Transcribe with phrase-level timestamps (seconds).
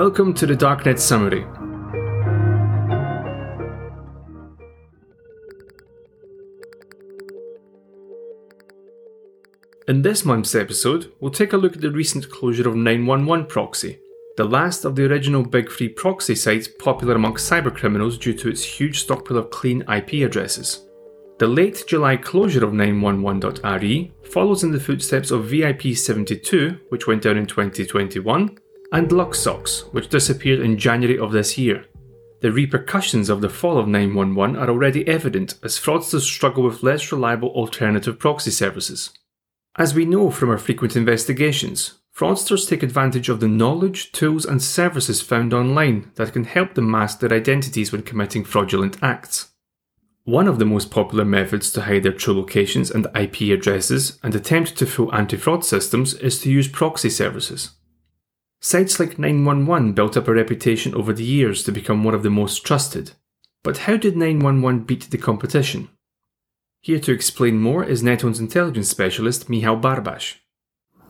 [0.00, 1.44] Welcome to the Darknet Summary.
[9.88, 13.98] In this month's episode, we'll take a look at the recent closure of 911 Proxy,
[14.36, 18.62] the last of the original big free proxy sites popular amongst cybercriminals due to its
[18.62, 20.86] huge stockpile of clean IP addresses.
[21.40, 27.36] The late July closure of 911.re follows in the footsteps of VIP72, which went down
[27.36, 28.58] in 2021,
[28.92, 31.84] and LuxSocks, which disappeared in January of this year.
[32.40, 37.10] The repercussions of the fall of 911 are already evident as fraudsters struggle with less
[37.10, 39.10] reliable alternative proxy services.
[39.76, 44.62] As we know from our frequent investigations, fraudsters take advantage of the knowledge, tools, and
[44.62, 49.50] services found online that can help them mask their identities when committing fraudulent acts.
[50.24, 54.34] One of the most popular methods to hide their true locations and IP addresses and
[54.34, 57.70] attempt to fool anti fraud systems is to use proxy services.
[58.60, 62.30] Sites like 911 built up a reputation over the years to become one of the
[62.30, 63.12] most trusted.
[63.62, 65.88] But how did 911 beat the competition?
[66.80, 70.36] Here to explain more is Nethone's intelligence specialist Michał Barbasz.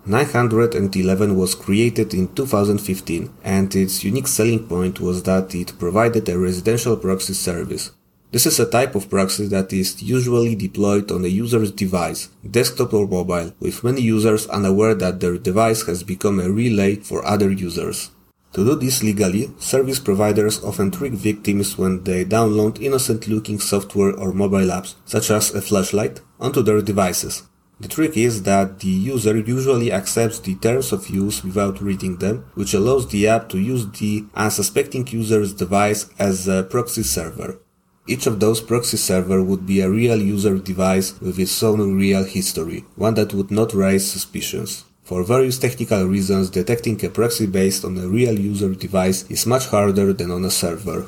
[0.06, 6.38] 911 was created in 2015 and its unique selling point was that it provided a
[6.38, 7.92] residential proxy service.
[8.30, 12.92] This is a type of proxy that is usually deployed on a user's device, desktop
[12.92, 17.50] or mobile, with many users unaware that their device has become a relay for other
[17.50, 18.10] users.
[18.52, 24.12] To do this legally, service providers often trick victims when they download innocent looking software
[24.12, 27.44] or mobile apps, such as a flashlight, onto their devices.
[27.80, 32.44] The trick is that the user usually accepts the terms of use without reading them,
[32.54, 37.60] which allows the app to use the unsuspecting user's device as a proxy server.
[38.08, 42.24] Each of those proxy server would be a real user device with its own real
[42.24, 44.84] history, one that would not raise suspicions.
[45.04, 49.66] For various technical reasons, detecting a proxy based on a real user device is much
[49.66, 51.06] harder than on a server.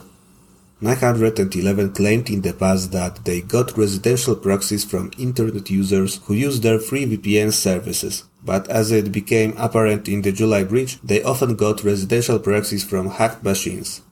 [0.83, 6.63] 911 claimed in the past that they got residential proxies from internet users who used
[6.63, 8.25] their free VPN services.
[8.45, 13.09] But as it became apparent in the July breach, they often got residential proxies from
[13.09, 14.03] hacked machines.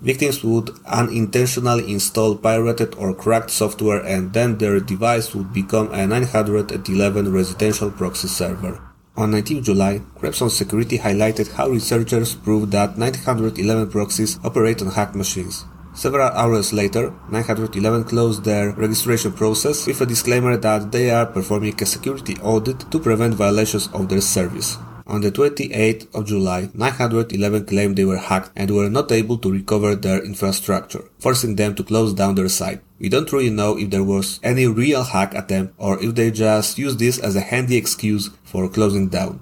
[0.00, 6.06] Victims would unintentionally install pirated or cracked software and then their device would become a
[6.06, 8.80] 911 residential proxy server.
[9.16, 15.64] On 19 July, KrebsOnSecurity highlighted how researchers proved that 911 proxies operate on hacked machines.
[15.94, 21.74] Several hours later, 911 closed their registration process with a disclaimer that they are performing
[21.82, 24.78] a security audit to prevent violations of their service.
[25.08, 29.50] On the 28th of July, 911 claimed they were hacked and were not able to
[29.50, 32.82] recover their infrastructure, forcing them to close down their site.
[32.98, 36.76] We don't really know if there was any real hack attempt or if they just
[36.76, 39.40] used this as a handy excuse for closing down.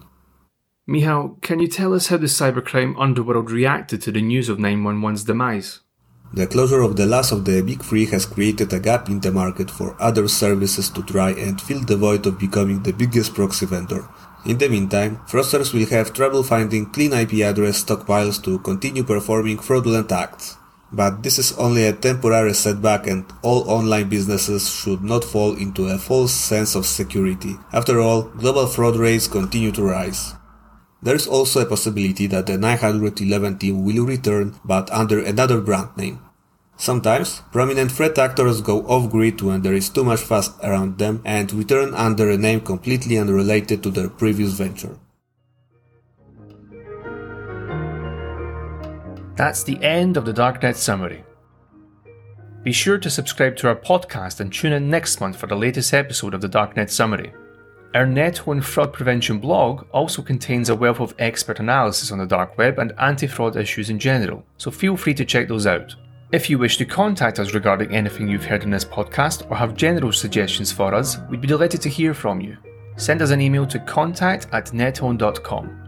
[0.89, 5.25] Michał, can you tell us how the cybercrime underworld reacted to the news of 911's
[5.25, 5.81] demise?
[6.33, 9.33] The closure of the last of the big three has created a gap in the
[9.33, 13.67] market for other services to try and fill the void of becoming the biggest proxy
[13.67, 14.09] vendor.
[14.47, 19.59] In the meantime, fraudsters will have trouble finding clean IP address stockpiles to continue performing
[19.59, 20.57] fraudulent acts.
[20.93, 25.89] But this is only a temporary setback and all online businesses should not fall into
[25.89, 27.57] a false sense of security.
[27.73, 30.35] After all, global fraud rates continue to rise.
[31.03, 35.97] There is also a possibility that the 911 team will return but under another brand
[35.97, 36.21] name.
[36.79, 41.51] Sometimes, prominent threat actors go off-grid when there is too much fuss around them and
[41.53, 44.99] return under a name completely unrelated to their previous venture.
[49.37, 51.25] That's the end of the Darknet Summary.
[52.63, 55.95] Be sure to subscribe to our podcast and tune in next month for the latest
[55.95, 57.33] episode of the Darknet Summary.
[57.95, 62.59] Our Nethone Fraud Prevention blog also contains a wealth of expert analysis on the dark
[62.59, 65.95] web and anti fraud issues in general, so feel free to check those out.
[66.33, 69.77] If you wish to contact us regarding anything you've heard in this podcast or have
[69.77, 72.57] general suggestions for us, we'd be delighted to hear from you.
[72.97, 75.86] Send us an email to contact at nethone.com.